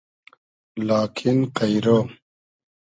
[0.87, 1.85] لاکین قݷرۉ